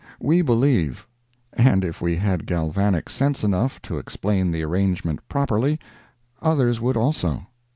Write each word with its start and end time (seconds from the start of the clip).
We 0.19 0.41
believe—and 0.41 1.85
if 1.85 2.01
we 2.01 2.15
had 2.15 2.47
galvanic 2.47 3.07
sense 3.07 3.43
enough 3.43 3.79
to 3.83 3.99
explain 3.99 4.49
the 4.49 4.63
arrangement 4.63 5.19
properly, 5.29 5.79
others 6.41 6.81
would 6.81 6.97
also. 6.97 7.45